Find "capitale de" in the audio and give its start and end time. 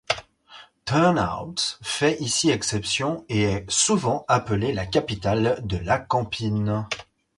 4.87-5.77